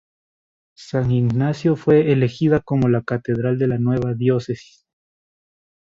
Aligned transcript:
San 0.73 1.11
Ignacio 1.11 1.75
fue 1.75 2.11
elegida 2.11 2.61
como 2.61 2.87
la 2.89 3.03
catedral 3.03 3.59
de 3.59 3.67
la 3.67 3.77
nueva 3.77 4.15
diócesis. 4.15 4.87